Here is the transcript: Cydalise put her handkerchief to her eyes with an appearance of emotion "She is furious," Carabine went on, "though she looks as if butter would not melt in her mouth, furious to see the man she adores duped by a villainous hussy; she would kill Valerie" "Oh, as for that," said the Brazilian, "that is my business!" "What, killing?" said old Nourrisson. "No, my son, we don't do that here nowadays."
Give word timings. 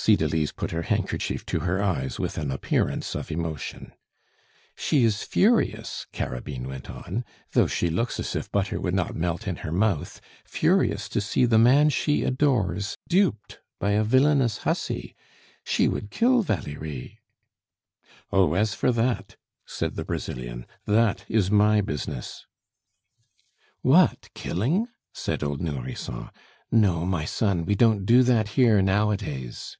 Cydalise 0.00 0.52
put 0.52 0.70
her 0.70 0.82
handkerchief 0.82 1.44
to 1.46 1.58
her 1.60 1.82
eyes 1.82 2.20
with 2.20 2.38
an 2.38 2.52
appearance 2.52 3.16
of 3.16 3.32
emotion 3.32 3.92
"She 4.76 5.02
is 5.02 5.24
furious," 5.24 6.06
Carabine 6.12 6.68
went 6.68 6.88
on, 6.88 7.24
"though 7.52 7.66
she 7.66 7.90
looks 7.90 8.20
as 8.20 8.36
if 8.36 8.50
butter 8.52 8.80
would 8.80 8.94
not 8.94 9.16
melt 9.16 9.48
in 9.48 9.56
her 9.56 9.72
mouth, 9.72 10.20
furious 10.44 11.08
to 11.08 11.20
see 11.20 11.46
the 11.46 11.58
man 11.58 11.88
she 11.88 12.22
adores 12.22 12.96
duped 13.08 13.58
by 13.80 13.90
a 13.90 14.04
villainous 14.04 14.58
hussy; 14.58 15.16
she 15.64 15.88
would 15.88 16.12
kill 16.12 16.42
Valerie" 16.42 17.18
"Oh, 18.32 18.54
as 18.54 18.74
for 18.74 18.92
that," 18.92 19.34
said 19.66 19.96
the 19.96 20.04
Brazilian, 20.04 20.64
"that 20.86 21.24
is 21.28 21.50
my 21.50 21.80
business!" 21.80 22.46
"What, 23.82 24.28
killing?" 24.32 24.86
said 25.12 25.42
old 25.42 25.60
Nourrisson. 25.60 26.30
"No, 26.70 27.04
my 27.04 27.24
son, 27.24 27.66
we 27.66 27.74
don't 27.74 28.06
do 28.06 28.22
that 28.22 28.50
here 28.50 28.80
nowadays." 28.80 29.76